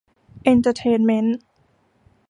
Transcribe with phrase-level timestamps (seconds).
[0.43, 1.39] เอนเตอร์เทนเมนท์